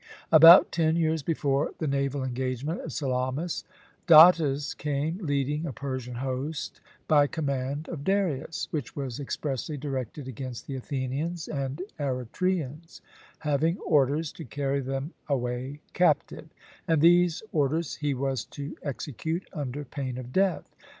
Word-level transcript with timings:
About 0.31 0.71
ten 0.71 0.95
years 0.95 1.21
before 1.21 1.73
the 1.77 1.85
naval 1.85 2.23
engagement 2.23 2.79
at 2.81 2.91
Salamis, 2.91 3.63
Datis 4.07 4.73
came, 4.73 5.19
leading 5.19 5.67
a 5.67 5.71
Persian 5.73 6.15
host 6.15 6.81
by 7.07 7.27
command 7.27 7.87
of 7.87 8.03
Darius, 8.03 8.67
which 8.71 8.95
was 8.95 9.19
expressly 9.19 9.77
directed 9.77 10.27
against 10.27 10.65
the 10.65 10.75
Athenians 10.75 11.47
and 11.47 11.83
Eretrians, 11.99 13.01
having 13.41 13.77
orders 13.81 14.31
to 14.31 14.43
carry 14.43 14.79
them 14.79 15.13
away 15.29 15.81
captive; 15.93 16.49
and 16.87 16.99
these 16.99 17.43
orders 17.51 17.97
he 17.97 18.15
was 18.15 18.43
to 18.45 18.75
execute 18.81 19.47
under 19.53 19.85
pain 19.85 20.17
of 20.17 20.33
death. 20.33 20.73